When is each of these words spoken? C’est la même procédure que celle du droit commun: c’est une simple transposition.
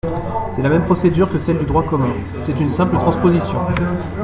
C’est 0.49 0.63
la 0.63 0.69
même 0.69 0.81
procédure 0.85 1.31
que 1.31 1.37
celle 1.37 1.59
du 1.59 1.65
droit 1.65 1.83
commun: 1.83 2.11
c’est 2.41 2.59
une 2.59 2.69
simple 2.69 2.95
transposition. 2.97 3.59